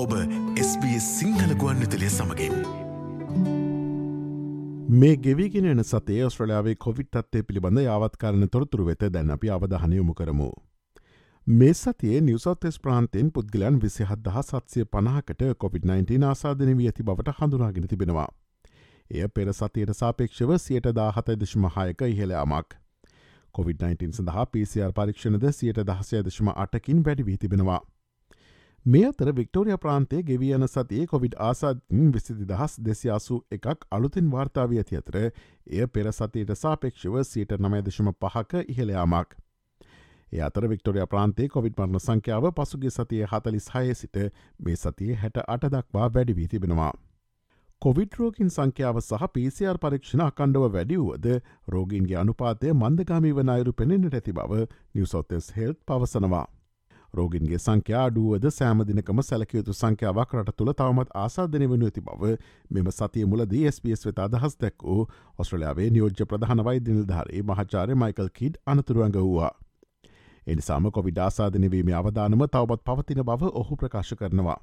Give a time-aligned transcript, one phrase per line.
[0.00, 0.12] ඔබ
[0.60, 2.54] SBS සිංහල ගුවන් විතලිය සමඟින්.
[5.00, 10.48] මේ ගෙවිගෙන එන සතේ ඔස්ට්‍රලයාාවේ කොවිට් අත්තේ පිළිබඳ යාවත්කාරණ තොරතුරු වෙත දැන් අපි අවධහනයොමු කරමු.
[11.46, 17.92] මේ සතියේ නිවසෝතෙස් ප්‍රාන්තයෙන් පුද්ගලයන් විසිහත් දහ සත්සය පණහකට COොVID-19 ආසාධන වී ඇති බවට හඳුනාගෙන
[17.92, 18.28] තිබෙනවා.
[19.10, 22.74] එය පෙර සතියට සාපේක්ෂව සියට දාහතයි දශමහායක ඉහළයාමක්.
[23.54, 27.82] COොVID-19 සඳහා පිසිR පරීක්ෂණද සියට දහසය දශම අටකින් වැඩි වී තිබෙනවා.
[28.86, 34.70] මේ අතර වික්ටෝරිය ප්‍රාන්තේ ගෙවී යන සතියේ කොවිඩ් ආසාධින් විසිදි දහස් දෙසියාසු එකක් අලුතින් වාර්තාාව
[34.72, 39.34] ඇති අතර එය පෙර සතියට සාපේක්ෂව සීට නමයදශම පහක ඉහළයාමක්.
[40.32, 44.16] ඒ අතර වික්ටෝරිය ප්‍රාන්තේ කොවිඩ් මරණ සංඛ්‍යාව පසුගේ සතිය හතලිස් හය සිට
[44.60, 46.92] මේ සතිය හැට අට දක්වා වැඩි වී තිබෙනවා.
[47.82, 51.28] කොවිඩරෝගින් සංඛ්‍යාව සහ පිසිR පරීක්ෂණ අකණ්ඩව වැඩිවුවද
[51.68, 56.46] රෝගීන්ගේ අනුපාතය මන්දගාමී වන අයුරු පෙනෙනට ඇති බව නිවසෝතෙස් හෙල්් පවසනවා.
[57.14, 62.34] රෝගින්ගේ සංඛ්‍යා අඩුවද සෑමදිනකම සැලකයුතු සංඛ්‍යාවක් රට තුළ තවමත් ආසාධනය වනු ඇති බව
[62.70, 65.02] මෙම සතිය මුලදී SBS වෙත අදහස් දැක් වූ
[65.38, 69.52] ඔස්ට්‍රලයාාවේ නියෝජ්‍ය ප්‍රධානවයි දිනිල්ධාරයේ මහචාරය මයිකල් කිඩ් අනතුරුවන්ග වූවා.
[70.46, 74.58] එනිසාම කොවිඩ ආසාධනවීම අවධානම තවබත් පවතින බව ඔහු ප්‍රකාශ කරනවා.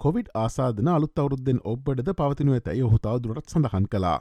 [0.00, 4.20] කොවිඩ් ආසාධන අලුත් අවරුද්දෙන් ඔබ්බඩද පවතිනුව ඇතැයි ඔහු තව දුරට සඳහන් කලා.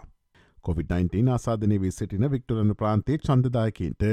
[0.66, 4.04] COොVID-19 ආසාධනය වී සිටින වික්ටරන ප්‍රාන්තේ චන්දදායකින්ට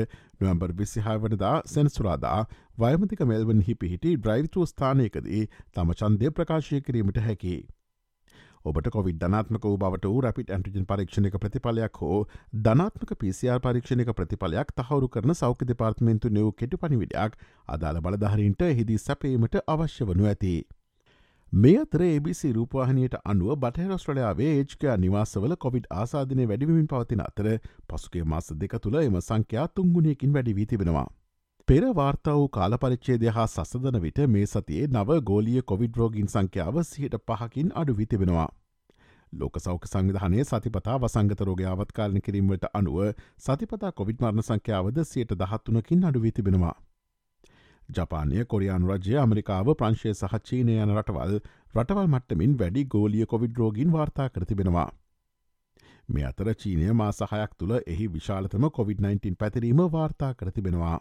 [0.40, 2.38] නොවම්බර් විසිහා වනදා සැනසුරාදා
[2.78, 5.42] වයමතික මෙල්වන්හි පිහිටි ඩ්‍රයිවිතුව ස්ථානයකදී
[5.74, 7.56] තම චන්දය ප්‍රකාශය කිරීමට හැකි.
[8.64, 12.18] ඔබට කොවිඩ් ධනාත්මක වූ බවට වූ රැපිට ඇන්ටිජන් පරීක්ෂණක ප්‍රතිඵලයක් හෝ
[12.62, 17.38] ධනාත්මක පිසිR පරීක්ෂණක ප්‍රතිඵලයක් තහවුරු කරන සෞඛ්‍ය දෙපාර්ත්මෙන්තු නිව් කෙටි පනිවිඩයක්
[17.68, 20.56] අදාළ බලධහරින්ට හිදී සැපීමට අවශ්‍ය වනු ඇති.
[21.52, 27.46] මේ අතර ABC රූපවාහනයට අනුව බටහරස්ට්‍රලයාාවේ ඒජ්කයා නිවාසවල කොවිඩ් ආසාධනය වැඩිවිමින් පවතින අතර
[27.88, 31.06] පසුගේ මාස දෙක තුළ එම සංඛ්‍යා තුංගුණයකින් වැඩිවී තිබෙනවා.
[31.68, 37.16] පෙර වාර්තා වූ කාලපරිච්චේදය හා සසදන විට මේ සතියේ නව ගෝලිය කොවිඩ් රෝගින් සංඛ්‍යාව සිහිට
[37.22, 38.48] පහකින් අඩු වී තිබෙනවා.
[39.32, 43.00] ලෝක සෞඛ සංවිධානය සතිපතා වසංගත රෝගයාවත්කාලන කිරීමට අනුව
[43.38, 46.76] සතිපතා කොවිඩ් මරණ සංඛ්‍යාවද සියට දහත්තුනකින් අඩුවී තිබෙනවා.
[47.88, 51.36] ජපානය කොරියානු රජය ඇමරිකාව ප්‍රංශය සහ චීනය යන රටවල්
[51.74, 54.88] රටවල් මට්ටමින් වැඩි ගෝලිය කොවිඩ් රෝගීන් වාර්තා කරතිබෙනවා.
[56.08, 60.98] මේ අතර චීනය මා සහයක් තුළ එහි විශාලතම COොVID-19 පැතිරීම වාර්තා කරතිබෙනවා.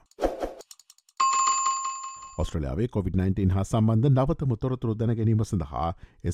[2.37, 5.87] ඔස්ට්‍රලයාාවේ COොVID-19 හා සම්බන්ධ නවතම තොරතුරු දැන ගැනීම සඳහා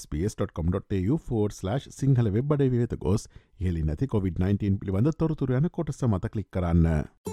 [0.09, 3.29] ps.com.tu4/ සිංහල වෙබ්බඩ වෙත ගොස්
[3.61, 7.32] හෙලි නැති COොVID-19 පිළිබඳ තොරතුර යන කොටස මත කලික් කරන්න.